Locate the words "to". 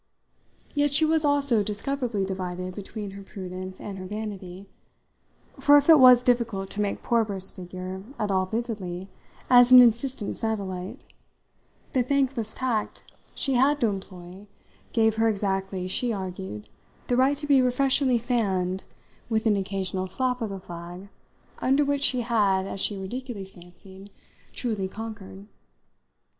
6.71-6.81, 13.81-13.89, 17.37-17.45